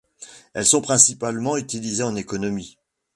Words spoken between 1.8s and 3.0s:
en économie.